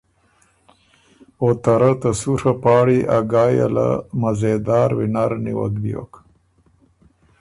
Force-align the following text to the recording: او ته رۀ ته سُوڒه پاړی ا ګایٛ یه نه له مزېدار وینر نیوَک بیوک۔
او 1.41 1.47
ته 1.63 1.73
رۀ 1.81 1.91
ته 2.01 2.09
سُوڒه 2.19 2.53
پاړی 2.63 2.99
ا 3.15 3.17
ګایٛ 3.31 3.53
یه 3.57 3.67
نه 3.67 3.71
له 3.75 3.87
مزېدار 4.21 4.89
وینر 4.97 5.31
نیوَک 5.43 5.73
بیوک۔ 5.83 6.11